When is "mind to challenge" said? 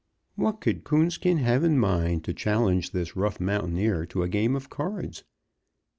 1.77-2.89